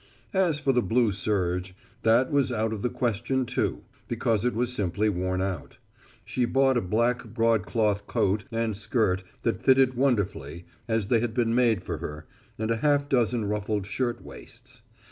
[0.33, 4.73] As for the blue serge, that was out of the question too, because it was
[4.73, 5.77] simply worn out.
[6.25, 11.35] She bought a black broadcloth coat and skirt that fitted wonderfully, as if they had
[11.35, 12.25] been made for her,
[12.57, 14.81] and a half dozen ruffled shirt waists.